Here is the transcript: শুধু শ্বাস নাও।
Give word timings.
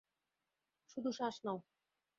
শুধু 0.89 1.09
শ্বাস 1.11 1.35
নাও। 1.45 1.57